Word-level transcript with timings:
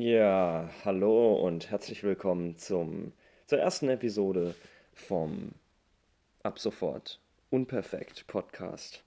Ja, 0.00 0.70
hallo 0.84 1.34
und 1.34 1.72
herzlich 1.72 2.04
willkommen 2.04 2.56
zum, 2.56 3.12
zur 3.48 3.58
ersten 3.58 3.88
Episode 3.88 4.54
vom 4.94 5.50
Ab 6.44 6.60
sofort 6.60 7.20
Unperfekt 7.50 8.24
Podcast. 8.28 9.02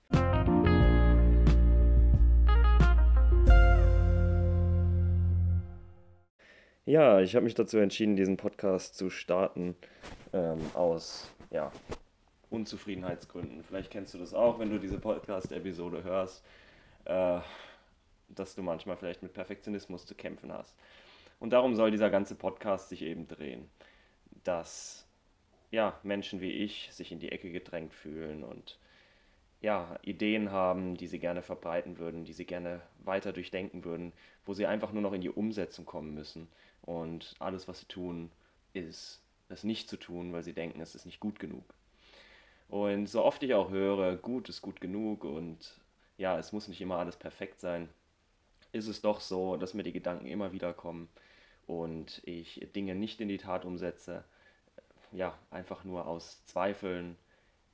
Ja, 6.84 7.22
ich 7.22 7.36
habe 7.36 7.46
mich 7.46 7.56
dazu 7.56 7.78
entschieden, 7.78 8.18
diesen 8.18 8.36
Podcast 8.36 8.98
zu 8.98 9.10
starten 9.10 9.78
ähm, 10.34 10.60
aus 10.74 11.34
ja, 11.52 11.72
Unzufriedenheitsgründen. 12.50 13.64
Vielleicht 13.64 13.92
kennst 13.92 14.14
du 14.14 14.18
das 14.18 14.34
auch, 14.34 14.60
wenn 14.60 14.70
du 14.70 14.78
diese 14.78 15.00
Podcast-Episode 15.00 16.04
hörst. 16.04 16.44
Äh, 17.06 17.40
dass 18.36 18.56
du 18.56 18.64
manchmal 18.64 18.98
vielleicht 18.98 19.24
mit 19.24 19.34
Perfektionismus 19.34 20.06
zu 20.06 20.16
kämpfen 20.16 20.52
hast. 20.52 20.76
Und 21.40 21.52
darum 21.52 21.76
soll 21.76 21.92
dieser 21.92 22.10
ganze 22.10 22.36
Podcast 22.36 22.90
sich 22.90 23.02
eben 23.02 23.28
drehen, 23.28 23.70
dass 24.44 25.08
ja, 25.72 25.98
Menschen 26.04 26.42
wie 26.42 26.52
ich 26.52 26.90
sich 26.92 27.12
in 27.12 27.20
die 27.20 27.32
Ecke 27.32 27.52
gedrängt 27.52 27.94
fühlen 27.94 28.44
und 28.44 28.78
ja, 29.62 29.98
Ideen 30.02 30.52
haben, 30.52 30.98
die 30.98 31.08
sie 31.08 31.20
gerne 31.20 31.44
verbreiten 31.44 32.00
würden, 32.00 32.26
die 32.26 32.34
sie 32.34 32.46
gerne 32.46 32.82
weiter 33.04 33.32
durchdenken 33.32 33.86
würden, 33.86 34.12
wo 34.46 34.54
sie 34.54 34.66
einfach 34.66 34.92
nur 34.92 35.04
noch 35.04 35.14
in 35.14 35.22
die 35.22 35.30
Umsetzung 35.30 35.86
kommen 35.86 36.14
müssen. 36.14 36.48
Und 36.82 37.36
alles, 37.40 37.68
was 37.68 37.80
sie 37.80 37.86
tun, 37.86 38.32
ist 38.74 39.22
es 39.50 39.64
nicht 39.64 39.88
zu 39.88 39.98
tun, 39.98 40.34
weil 40.34 40.44
sie 40.44 40.54
denken, 40.54 40.82
es 40.82 40.96
ist 40.96 41.06
nicht 41.06 41.20
gut 41.20 41.40
genug. 41.40 41.64
Und 42.70 43.08
so 43.08 43.24
oft 43.24 43.44
ich 43.44 43.54
auch 43.54 43.70
höre, 43.70 44.16
gut 44.16 44.50
ist 44.50 44.62
gut 44.62 44.82
genug 44.82 45.24
und 45.26 45.80
ja, 46.18 46.40
es 46.40 46.54
muss 46.54 46.68
nicht 46.68 46.82
immer 46.82 46.98
alles 46.98 47.18
perfekt 47.18 47.60
sein, 47.60 47.90
ist 48.72 48.88
es 48.88 49.02
doch 49.02 49.20
so, 49.20 49.58
dass 49.58 49.74
mir 49.74 49.84
die 49.84 49.94
Gedanken 49.94 50.28
immer 50.28 50.52
wieder 50.52 50.74
kommen 50.74 51.10
und 51.68 52.22
ich 52.26 52.68
Dinge 52.76 52.96
nicht 52.96 53.22
in 53.22 53.28
die 53.28 53.38
Tat 53.38 53.66
umsetze, 53.66 54.24
ja, 55.12 55.38
einfach 55.50 55.84
nur 55.84 56.08
aus 56.08 56.46
Zweifeln, 56.46 57.18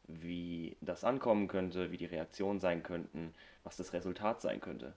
wie 0.08 0.78
das 0.82 1.04
ankommen 1.04 1.48
könnte, 1.48 1.92
wie 1.92 1.98
die 1.98 2.06
Reaktionen 2.06 2.60
sein 2.60 2.82
könnten, 2.82 3.34
was 3.64 3.78
das 3.78 3.94
Resultat 3.94 4.42
sein 4.42 4.62
könnte. 4.62 4.94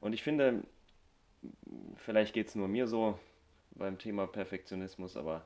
Und 0.00 0.12
ich 0.12 0.22
finde, 0.22 0.62
vielleicht 1.96 2.34
geht 2.34 2.48
es 2.48 2.54
nur 2.54 2.68
mir 2.68 2.86
so 2.86 3.18
beim 3.70 3.98
Thema 3.98 4.26
Perfektionismus, 4.26 5.16
aber 5.16 5.44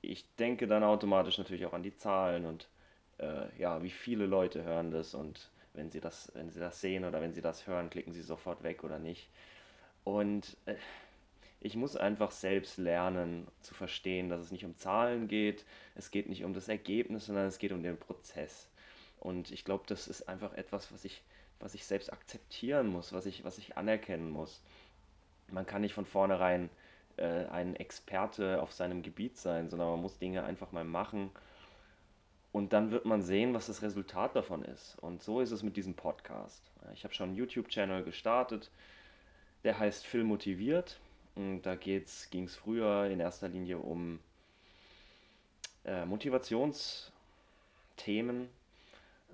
ich 0.00 0.24
denke 0.36 0.66
dann 0.66 0.84
automatisch 0.84 1.38
natürlich 1.38 1.66
auch 1.66 1.72
an 1.72 1.82
die 1.82 1.96
Zahlen 1.96 2.46
und 2.46 2.68
äh, 3.18 3.46
ja, 3.58 3.82
wie 3.82 3.90
viele 3.90 4.26
Leute 4.26 4.64
hören 4.64 4.90
das 4.90 5.14
und 5.14 5.50
wenn 5.74 5.90
sie 5.90 6.00
das, 6.00 6.30
wenn 6.34 6.50
sie 6.50 6.60
das 6.60 6.80
sehen 6.80 7.04
oder 7.04 7.20
wenn 7.20 7.32
sie 7.32 7.42
das 7.42 7.66
hören, 7.66 7.90
klicken 7.90 8.12
sie 8.12 8.22
sofort 8.22 8.62
weg 8.62 8.84
oder 8.84 8.98
nicht. 8.98 9.28
Und 10.04 10.56
äh, 10.66 10.76
ich 11.60 11.76
muss 11.76 11.96
einfach 11.96 12.30
selbst 12.30 12.78
lernen 12.78 13.46
zu 13.60 13.74
verstehen, 13.74 14.30
dass 14.30 14.40
es 14.40 14.50
nicht 14.50 14.64
um 14.64 14.76
Zahlen 14.76 15.28
geht, 15.28 15.64
es 15.94 16.10
geht 16.10 16.28
nicht 16.28 16.44
um 16.44 16.54
das 16.54 16.68
Ergebnis, 16.68 17.26
sondern 17.26 17.46
es 17.46 17.58
geht 17.58 17.72
um 17.72 17.82
den 17.82 17.98
Prozess. 17.98 18.68
Und 19.18 19.50
ich 19.50 19.64
glaube, 19.64 19.84
das 19.86 20.08
ist 20.08 20.28
einfach 20.28 20.54
etwas, 20.54 20.90
was 20.92 21.04
ich, 21.04 21.22
was 21.58 21.74
ich 21.74 21.84
selbst 21.84 22.12
akzeptieren 22.12 22.86
muss, 22.86 23.12
was 23.12 23.26
ich, 23.26 23.44
was 23.44 23.58
ich 23.58 23.76
anerkennen 23.76 24.30
muss. 24.30 24.62
Man 25.48 25.66
kann 25.66 25.82
nicht 25.82 25.92
von 25.92 26.06
vornherein 26.06 26.70
äh, 27.18 27.44
ein 27.46 27.76
Experte 27.76 28.62
auf 28.62 28.72
seinem 28.72 29.02
Gebiet 29.02 29.36
sein, 29.36 29.68
sondern 29.68 29.90
man 29.90 30.00
muss 30.00 30.18
Dinge 30.18 30.44
einfach 30.44 30.72
mal 30.72 30.84
machen 30.84 31.30
und 32.52 32.72
dann 32.72 32.90
wird 32.90 33.04
man 33.04 33.22
sehen, 33.22 33.54
was 33.54 33.66
das 33.66 33.82
Resultat 33.82 34.34
davon 34.34 34.64
ist. 34.64 34.98
Und 35.00 35.22
so 35.22 35.40
ist 35.40 35.52
es 35.52 35.62
mit 35.62 35.76
diesem 35.76 35.94
Podcast. 35.94 36.68
Ich 36.94 37.04
habe 37.04 37.14
schon 37.14 37.28
einen 37.28 37.36
YouTube-Channel 37.36 38.02
gestartet, 38.02 38.72
der 39.62 39.78
heißt 39.78 40.04
Film 40.04 40.26
motiviert. 40.26 40.98
Und 41.36 41.62
da 41.62 41.76
ging 41.76 42.02
es 42.02 42.56
früher 42.56 43.06
in 43.06 43.20
erster 43.20 43.48
Linie 43.48 43.78
um 43.78 44.18
äh, 45.84 46.04
Motivationsthemen, 46.04 48.48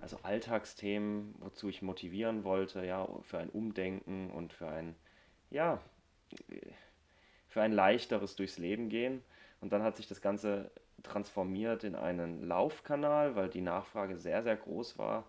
also 0.03 0.19
Alltagsthemen, 0.23 1.35
wozu 1.39 1.71
ich 1.71 1.81
motivieren 1.81 2.45
wollte, 2.45 2.85
ja, 2.85 3.09
für 3.23 3.39
ein 3.39 3.49
Umdenken 3.49 4.31
und 4.31 4.53
für 4.53 4.69
ein, 4.69 4.95
ja, 5.51 5.81
für 7.49 7.63
ein 7.63 7.73
leichteres 7.73 8.37
durchs 8.37 8.59
Leben 8.59 8.91
gehen. 8.91 9.23
Und 9.63 9.73
dann 9.73 9.83
hat 9.83 9.97
sich 9.97 10.07
das 10.07 10.21
Ganze 10.21 10.71
transformiert 11.03 11.85
in 11.85 11.95
einen 11.95 12.47
Laufkanal, 12.47 13.37
weil 13.37 13.49
die 13.49 13.61
Nachfrage 13.61 14.17
sehr, 14.17 14.43
sehr 14.43 14.57
groß 14.57 14.99
war 14.99 15.25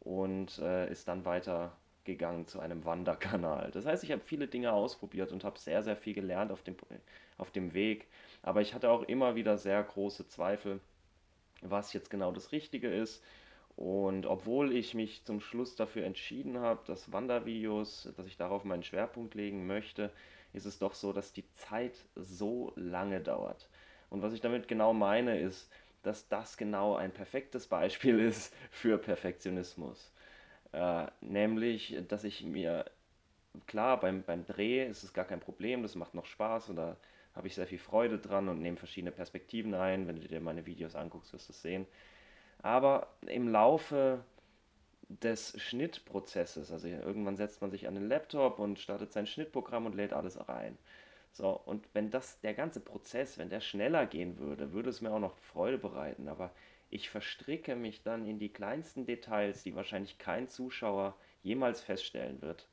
und 0.00 0.58
äh, 0.58 0.90
ist 0.90 1.08
dann 1.08 1.24
weiter 1.24 1.72
gegangen 2.04 2.46
zu 2.46 2.60
einem 2.60 2.84
Wanderkanal. 2.84 3.70
Das 3.72 3.86
heißt, 3.86 4.02
ich 4.04 4.10
habe 4.10 4.22
viele 4.22 4.48
Dinge 4.48 4.72
ausprobiert 4.72 5.32
und 5.32 5.44
habe 5.44 5.58
sehr, 5.58 5.82
sehr 5.82 5.96
viel 5.96 6.14
gelernt 6.14 6.50
auf 6.50 6.62
dem, 6.62 6.76
auf 7.38 7.50
dem 7.50 7.74
Weg. 7.74 8.08
Aber 8.42 8.60
ich 8.60 8.74
hatte 8.74 8.90
auch 8.90 9.02
immer 9.04 9.36
wieder 9.36 9.56
sehr 9.58 9.82
große 9.82 10.26
Zweifel, 10.26 10.80
was 11.60 11.92
jetzt 11.92 12.10
genau 12.10 12.32
das 12.32 12.52
Richtige 12.52 12.88
ist. 12.88 13.22
Und 13.76 14.26
obwohl 14.26 14.74
ich 14.74 14.94
mich 14.94 15.24
zum 15.24 15.40
Schluss 15.40 15.76
dafür 15.76 16.04
entschieden 16.04 16.58
habe, 16.58 16.80
dass 16.86 17.12
Wandervideos, 17.12 18.12
dass 18.16 18.26
ich 18.26 18.36
darauf 18.36 18.64
meinen 18.64 18.82
Schwerpunkt 18.82 19.34
legen 19.34 19.66
möchte, 19.66 20.10
ist 20.52 20.66
es 20.66 20.78
doch 20.78 20.94
so, 20.94 21.12
dass 21.12 21.32
die 21.32 21.48
Zeit 21.54 21.94
so 22.14 22.72
lange 22.76 23.20
dauert. 23.20 23.68
Und 24.12 24.20
was 24.20 24.34
ich 24.34 24.42
damit 24.42 24.68
genau 24.68 24.92
meine, 24.92 25.40
ist, 25.40 25.70
dass 26.02 26.28
das 26.28 26.58
genau 26.58 26.96
ein 26.96 27.12
perfektes 27.12 27.66
Beispiel 27.66 28.20
ist 28.28 28.54
für 28.70 28.98
Perfektionismus. 28.98 30.12
Äh, 30.72 31.06
nämlich, 31.22 31.96
dass 32.08 32.24
ich 32.24 32.44
mir, 32.44 32.84
klar, 33.66 33.98
beim, 33.98 34.22
beim 34.22 34.44
Dreh 34.44 34.86
ist 34.86 35.02
es 35.02 35.14
gar 35.14 35.24
kein 35.24 35.40
Problem, 35.40 35.82
das 35.82 35.94
macht 35.94 36.14
noch 36.14 36.26
Spaß 36.26 36.68
und 36.68 36.76
da 36.76 36.96
habe 37.34 37.46
ich 37.46 37.54
sehr 37.54 37.66
viel 37.66 37.78
Freude 37.78 38.18
dran 38.18 38.50
und 38.50 38.60
nehme 38.60 38.76
verschiedene 38.76 39.12
Perspektiven 39.12 39.72
ein. 39.72 40.06
Wenn 40.06 40.20
du 40.20 40.28
dir 40.28 40.40
meine 40.42 40.66
Videos 40.66 40.94
anguckst, 40.94 41.32
wirst 41.32 41.48
du 41.48 41.52
es 41.54 41.62
sehen. 41.62 41.86
Aber 42.60 43.08
im 43.26 43.48
Laufe 43.48 44.22
des 45.08 45.58
Schnittprozesses, 45.58 46.70
also 46.70 46.86
irgendwann 46.86 47.36
setzt 47.36 47.62
man 47.62 47.70
sich 47.70 47.88
an 47.88 47.94
den 47.94 48.08
Laptop 48.08 48.58
und 48.58 48.78
startet 48.78 49.12
sein 49.12 49.26
Schnittprogramm 49.26 49.86
und 49.86 49.94
lädt 49.94 50.12
alles 50.12 50.48
rein. 50.48 50.76
So, 51.32 51.50
und 51.64 51.86
wenn 51.94 52.10
das, 52.10 52.40
der 52.40 52.54
ganze 52.54 52.80
Prozess, 52.80 53.38
wenn 53.38 53.48
der 53.48 53.60
schneller 53.60 54.06
gehen 54.06 54.38
würde, 54.38 54.72
würde 54.72 54.90
es 54.90 55.00
mir 55.00 55.10
auch 55.10 55.18
noch 55.18 55.36
Freude 55.38 55.78
bereiten. 55.78 56.28
Aber 56.28 56.50
ich 56.90 57.08
verstricke 57.08 57.74
mich 57.74 58.02
dann 58.02 58.26
in 58.26 58.38
die 58.38 58.50
kleinsten 58.50 59.06
Details, 59.06 59.62
die 59.62 59.74
wahrscheinlich 59.74 60.18
kein 60.18 60.48
Zuschauer 60.48 61.16
jemals 61.42 61.80
feststellen 61.80 62.42
wird. 62.42 62.68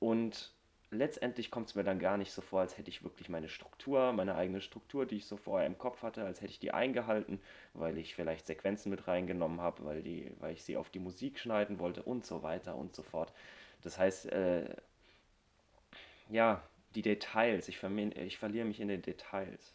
Und 0.00 0.52
letztendlich 0.90 1.50
kommt 1.50 1.68
es 1.68 1.74
mir 1.76 1.84
dann 1.84 2.00
gar 2.00 2.16
nicht 2.16 2.32
so 2.32 2.42
vor, 2.42 2.60
als 2.60 2.76
hätte 2.76 2.90
ich 2.90 3.04
wirklich 3.04 3.28
meine 3.28 3.48
Struktur, 3.48 4.12
meine 4.12 4.34
eigene 4.34 4.60
Struktur, 4.60 5.06
die 5.06 5.16
ich 5.16 5.26
so 5.26 5.36
vorher 5.36 5.66
im 5.66 5.78
Kopf 5.78 6.02
hatte, 6.02 6.24
als 6.24 6.40
hätte 6.40 6.52
ich 6.52 6.58
die 6.58 6.72
eingehalten, 6.72 7.40
weil 7.72 7.98
ich 7.98 8.14
vielleicht 8.14 8.46
Sequenzen 8.46 8.90
mit 8.90 9.06
reingenommen 9.06 9.60
habe, 9.60 9.84
weil, 9.84 10.02
die, 10.02 10.30
weil 10.40 10.54
ich 10.54 10.64
sie 10.64 10.76
auf 10.76 10.90
die 10.90 10.98
Musik 10.98 11.38
schneiden 11.38 11.78
wollte 11.78 12.02
und 12.02 12.26
so 12.26 12.42
weiter 12.42 12.74
und 12.76 12.94
so 12.94 13.02
fort. 13.02 13.32
Das 13.82 13.98
heißt, 13.98 14.26
äh, 14.32 14.74
ja, 16.30 16.62
die 16.94 17.02
Details. 17.02 17.68
Ich, 17.68 17.82
ich 17.82 18.38
verliere 18.38 18.66
mich 18.66 18.80
in 18.80 18.88
den 18.88 19.02
Details. 19.02 19.74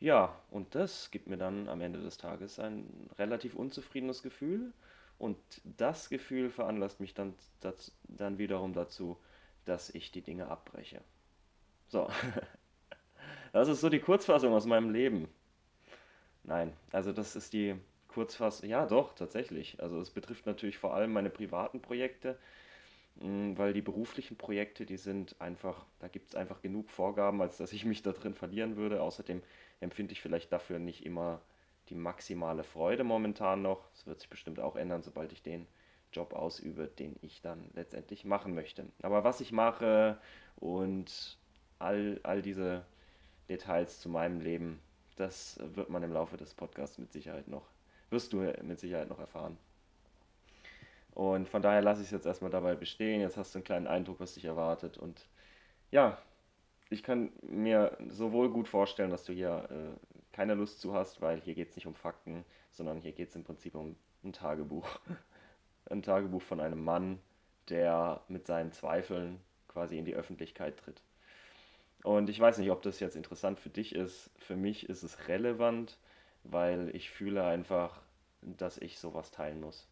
Ja, 0.00 0.38
und 0.50 0.74
das 0.74 1.10
gibt 1.10 1.28
mir 1.28 1.38
dann 1.38 1.68
am 1.68 1.80
Ende 1.80 2.02
des 2.02 2.18
Tages 2.18 2.58
ein 2.58 3.08
relativ 3.18 3.54
unzufriedenes 3.54 4.22
Gefühl. 4.22 4.72
Und 5.18 5.38
das 5.64 6.08
Gefühl 6.08 6.50
veranlasst 6.50 7.00
mich 7.00 7.14
dann, 7.14 7.34
das, 7.60 7.92
dann 8.04 8.38
wiederum 8.38 8.74
dazu, 8.74 9.16
dass 9.64 9.90
ich 9.90 10.10
die 10.10 10.22
Dinge 10.22 10.48
abbreche. 10.48 11.00
So, 11.88 12.10
das 13.52 13.68
ist 13.68 13.80
so 13.80 13.88
die 13.88 14.00
Kurzfassung 14.00 14.52
aus 14.52 14.66
meinem 14.66 14.90
Leben. 14.90 15.28
Nein, 16.42 16.72
also 16.92 17.12
das 17.12 17.36
ist 17.36 17.52
die 17.52 17.74
Kurzfassung. 18.08 18.68
Ja, 18.68 18.86
doch, 18.86 19.14
tatsächlich. 19.14 19.82
Also 19.82 20.00
es 20.00 20.10
betrifft 20.10 20.46
natürlich 20.46 20.78
vor 20.78 20.94
allem 20.94 21.12
meine 21.12 21.30
privaten 21.30 21.80
Projekte, 21.80 22.38
weil 23.16 23.72
die 23.72 23.82
beruflichen 23.82 24.36
Projekte, 24.36 24.86
die 24.86 24.96
sind 24.96 25.40
einfach, 25.40 25.86
da 26.00 26.08
gibt 26.08 26.30
es 26.30 26.34
einfach 26.34 26.60
genug 26.60 26.90
Vorgaben, 26.90 27.40
als 27.40 27.56
dass 27.56 27.72
ich 27.72 27.84
mich 27.84 28.02
da 28.02 28.12
drin 28.12 28.34
verlieren 28.34 28.76
würde. 28.76 29.02
Außerdem 29.02 29.42
empfinde 29.80 30.12
ich 30.12 30.20
vielleicht 30.20 30.52
dafür 30.52 30.78
nicht 30.78 31.06
immer 31.06 31.40
die 31.88 31.94
maximale 31.94 32.64
Freude 32.64 33.04
momentan 33.04 33.62
noch. 33.62 33.88
Das 33.90 34.06
wird 34.06 34.20
sich 34.20 34.28
bestimmt 34.28 34.58
auch 34.58 34.76
ändern, 34.76 35.02
sobald 35.02 35.32
ich 35.32 35.42
den 35.42 35.66
Job 36.12 36.32
ausübe, 36.32 36.86
den 36.86 37.16
ich 37.22 37.40
dann 37.40 37.70
letztendlich 37.74 38.24
machen 38.24 38.54
möchte. 38.54 38.86
Aber 39.02 39.24
was 39.24 39.40
ich 39.40 39.52
mache 39.52 40.18
und 40.56 41.38
all, 41.78 42.20
all 42.22 42.42
diese 42.42 42.84
Details 43.48 44.00
zu 44.00 44.08
meinem 44.08 44.40
Leben, 44.40 44.80
das 45.16 45.58
wird 45.74 45.90
man 45.90 46.02
im 46.02 46.12
Laufe 46.12 46.36
des 46.36 46.54
Podcasts 46.54 46.98
mit 46.98 47.12
Sicherheit 47.12 47.48
noch, 47.48 47.66
wirst 48.10 48.32
du 48.32 48.38
mit 48.62 48.80
Sicherheit 48.80 49.08
noch 49.08 49.18
erfahren. 49.18 49.56
Und 51.14 51.48
von 51.48 51.62
daher 51.62 51.80
lasse 51.80 52.00
ich 52.00 52.08
es 52.08 52.12
jetzt 52.12 52.26
erstmal 52.26 52.50
dabei 52.50 52.74
bestehen. 52.74 53.20
Jetzt 53.20 53.36
hast 53.36 53.54
du 53.54 53.58
einen 53.58 53.64
kleinen 53.64 53.86
Eindruck, 53.86 54.20
was 54.20 54.34
dich 54.34 54.44
erwartet. 54.44 54.98
Und 54.98 55.28
ja, 55.90 56.18
ich 56.90 57.02
kann 57.02 57.32
mir 57.42 57.96
sowohl 58.08 58.50
gut 58.50 58.68
vorstellen, 58.68 59.10
dass 59.10 59.24
du 59.24 59.32
hier 59.32 59.68
äh, 59.70 60.16
keine 60.32 60.54
Lust 60.54 60.80
zu 60.80 60.94
hast, 60.94 61.20
weil 61.20 61.40
hier 61.40 61.54
geht 61.54 61.70
es 61.70 61.76
nicht 61.76 61.86
um 61.86 61.94
Fakten, 61.94 62.44
sondern 62.72 63.00
hier 63.00 63.12
geht 63.12 63.28
es 63.28 63.36
im 63.36 63.44
Prinzip 63.44 63.76
um 63.76 63.96
ein 64.24 64.32
Tagebuch. 64.32 64.88
ein 65.90 66.02
Tagebuch 66.02 66.42
von 66.42 66.60
einem 66.60 66.82
Mann, 66.82 67.20
der 67.68 68.20
mit 68.28 68.46
seinen 68.46 68.72
Zweifeln 68.72 69.40
quasi 69.68 69.98
in 69.98 70.04
die 70.04 70.14
Öffentlichkeit 70.14 70.78
tritt. 70.78 71.02
Und 72.02 72.28
ich 72.28 72.38
weiß 72.38 72.58
nicht, 72.58 72.70
ob 72.70 72.82
das 72.82 73.00
jetzt 73.00 73.16
interessant 73.16 73.58
für 73.60 73.70
dich 73.70 73.94
ist. 73.94 74.30
Für 74.38 74.56
mich 74.56 74.88
ist 74.88 75.02
es 75.02 75.28
relevant, 75.28 75.98
weil 76.42 76.94
ich 76.94 77.10
fühle 77.10 77.44
einfach, 77.44 78.00
dass 78.42 78.78
ich 78.78 78.98
sowas 78.98 79.30
teilen 79.30 79.60
muss. 79.60 79.88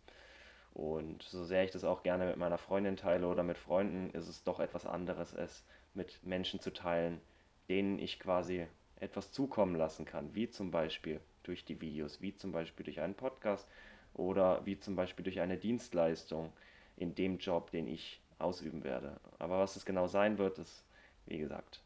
Und 0.74 1.22
so 1.22 1.44
sehr 1.44 1.64
ich 1.64 1.70
das 1.70 1.84
auch 1.84 2.02
gerne 2.02 2.26
mit 2.26 2.36
meiner 2.36 2.58
Freundin 2.58 2.96
teile 2.96 3.26
oder 3.26 3.42
mit 3.42 3.58
Freunden, 3.58 4.10
ist 4.10 4.28
es 4.28 4.42
doch 4.42 4.58
etwas 4.58 4.86
anderes, 4.86 5.34
es 5.34 5.64
mit 5.94 6.24
Menschen 6.24 6.60
zu 6.60 6.72
teilen, 6.72 7.20
denen 7.68 7.98
ich 7.98 8.18
quasi 8.18 8.66
etwas 8.96 9.32
zukommen 9.32 9.76
lassen 9.76 10.04
kann, 10.04 10.34
wie 10.34 10.48
zum 10.48 10.70
Beispiel 10.70 11.20
durch 11.42 11.64
die 11.64 11.80
Videos, 11.80 12.20
wie 12.22 12.34
zum 12.34 12.52
Beispiel 12.52 12.84
durch 12.84 13.00
einen 13.00 13.14
Podcast 13.14 13.68
oder 14.14 14.64
wie 14.64 14.78
zum 14.78 14.96
Beispiel 14.96 15.24
durch 15.24 15.40
eine 15.40 15.58
Dienstleistung 15.58 16.52
in 16.96 17.14
dem 17.14 17.38
Job, 17.38 17.70
den 17.70 17.86
ich 17.86 18.20
ausüben 18.38 18.84
werde. 18.84 19.20
Aber 19.38 19.58
was 19.58 19.76
es 19.76 19.84
genau 19.84 20.06
sein 20.06 20.38
wird, 20.38 20.58
ist, 20.58 20.84
wie 21.26 21.38
gesagt, 21.38 21.82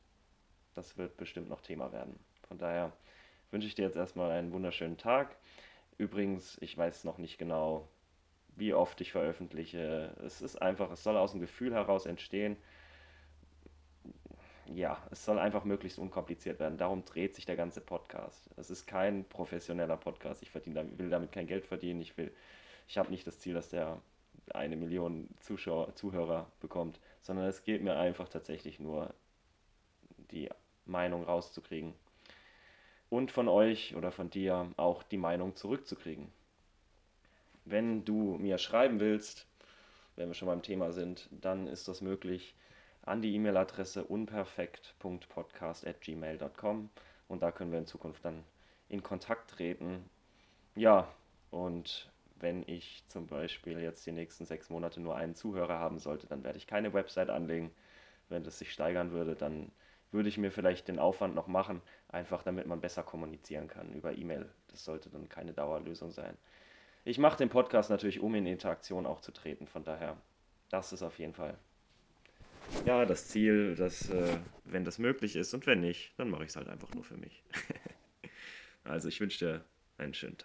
das 0.74 0.96
wird 0.96 1.16
bestimmt 1.16 1.48
noch 1.48 1.60
Thema 1.60 1.92
werden. 1.92 2.18
Von 2.48 2.58
daher 2.58 2.92
wünsche 3.50 3.66
ich 3.66 3.74
dir 3.74 3.84
jetzt 3.84 3.96
erstmal 3.96 4.30
einen 4.30 4.52
wunderschönen 4.52 4.98
Tag. 4.98 5.36
Übrigens, 5.98 6.58
ich 6.60 6.76
weiß 6.76 7.04
noch 7.04 7.18
nicht 7.18 7.38
genau, 7.38 7.88
wie 8.56 8.74
oft 8.74 9.00
ich 9.00 9.12
veröffentliche. 9.12 10.14
Es 10.24 10.42
ist 10.42 10.60
einfach, 10.60 10.90
es 10.90 11.02
soll 11.02 11.16
aus 11.16 11.32
dem 11.32 11.40
Gefühl 11.40 11.74
heraus 11.74 12.06
entstehen. 12.06 12.56
Ja, 14.74 15.00
es 15.10 15.24
soll 15.24 15.38
einfach 15.38 15.64
möglichst 15.64 15.98
unkompliziert 15.98 16.58
werden. 16.58 16.76
Darum 16.76 17.04
dreht 17.04 17.36
sich 17.36 17.46
der 17.46 17.56
ganze 17.56 17.80
Podcast. 17.80 18.50
Es 18.56 18.70
ist 18.70 18.86
kein 18.86 19.24
professioneller 19.28 19.96
Podcast. 19.96 20.42
Ich 20.42 20.50
verdiene, 20.50 20.98
will 20.98 21.08
damit 21.08 21.30
kein 21.30 21.46
Geld 21.46 21.66
verdienen. 21.66 22.00
Ich 22.00 22.16
will, 22.16 22.32
ich 22.88 22.98
habe 22.98 23.10
nicht 23.10 23.26
das 23.26 23.38
Ziel, 23.38 23.54
dass 23.54 23.68
der 23.68 24.00
eine 24.52 24.76
Million 24.76 25.28
Zuschauer, 25.40 25.94
Zuhörer 25.94 26.50
bekommt, 26.60 27.00
sondern 27.22 27.46
es 27.46 27.62
geht 27.62 27.82
mir 27.82 27.96
einfach 27.96 28.28
tatsächlich 28.28 28.80
nur 28.80 29.14
die 30.30 30.48
Meinung 30.84 31.24
rauszukriegen 31.24 31.94
und 33.08 33.30
von 33.30 33.48
euch 33.48 33.94
oder 33.96 34.10
von 34.10 34.30
dir 34.30 34.72
auch 34.76 35.02
die 35.02 35.16
Meinung 35.16 35.54
zurückzukriegen. 35.54 36.32
Wenn 37.68 38.04
du 38.04 38.36
mir 38.38 38.58
schreiben 38.58 39.00
willst, 39.00 39.48
wenn 40.14 40.28
wir 40.28 40.34
schon 40.34 40.46
beim 40.46 40.62
Thema 40.62 40.92
sind, 40.92 41.28
dann 41.32 41.66
ist 41.66 41.88
das 41.88 42.00
möglich 42.00 42.54
an 43.02 43.22
die 43.22 43.34
E-Mail-Adresse 43.34 44.04
unperfekt.podcast.gmail.com 44.04 46.90
und 47.26 47.42
da 47.42 47.50
können 47.50 47.72
wir 47.72 47.80
in 47.80 47.86
Zukunft 47.86 48.24
dann 48.24 48.44
in 48.88 49.02
Kontakt 49.02 49.50
treten. 49.50 50.08
Ja, 50.76 51.12
und 51.50 52.08
wenn 52.38 52.62
ich 52.68 53.02
zum 53.08 53.26
Beispiel 53.26 53.80
jetzt 53.80 54.06
die 54.06 54.12
nächsten 54.12 54.44
sechs 54.44 54.70
Monate 54.70 55.00
nur 55.00 55.16
einen 55.16 55.34
Zuhörer 55.34 55.80
haben 55.80 55.98
sollte, 55.98 56.28
dann 56.28 56.44
werde 56.44 56.58
ich 56.58 56.68
keine 56.68 56.92
Website 56.92 57.30
anlegen. 57.30 57.72
Wenn 58.28 58.44
das 58.44 58.60
sich 58.60 58.72
steigern 58.72 59.10
würde, 59.10 59.34
dann 59.34 59.72
würde 60.12 60.28
ich 60.28 60.38
mir 60.38 60.52
vielleicht 60.52 60.86
den 60.86 61.00
Aufwand 61.00 61.34
noch 61.34 61.48
machen, 61.48 61.82
einfach 62.08 62.44
damit 62.44 62.68
man 62.68 62.80
besser 62.80 63.02
kommunizieren 63.02 63.66
kann 63.66 63.92
über 63.92 64.16
E-Mail. 64.16 64.48
Das 64.68 64.84
sollte 64.84 65.10
dann 65.10 65.28
keine 65.28 65.52
Dauerlösung 65.52 66.12
sein. 66.12 66.36
Ich 67.06 67.18
mache 67.18 67.36
den 67.36 67.48
Podcast 67.48 67.88
natürlich, 67.88 68.18
um 68.18 68.34
in 68.34 68.46
Interaktion 68.46 69.06
auch 69.06 69.20
zu 69.20 69.30
treten. 69.30 69.68
Von 69.68 69.84
daher, 69.84 70.16
das 70.70 70.92
ist 70.92 71.04
auf 71.04 71.20
jeden 71.20 71.34
Fall 71.34 71.56
ja 72.84 73.04
das 73.04 73.28
Ziel, 73.28 73.76
dass 73.76 74.10
äh, 74.10 74.36
wenn 74.64 74.84
das 74.84 74.98
möglich 74.98 75.36
ist 75.36 75.54
und 75.54 75.68
wenn 75.68 75.78
nicht, 75.78 76.12
dann 76.16 76.28
mache 76.28 76.42
ich 76.42 76.48
es 76.48 76.56
halt 76.56 76.68
einfach 76.68 76.92
nur 76.94 77.04
für 77.04 77.16
mich. 77.16 77.44
also 78.84 79.08
ich 79.08 79.20
wünsche 79.20 79.38
dir 79.38 79.64
einen 79.98 80.14
schönen 80.14 80.36
Tag. 80.36 80.44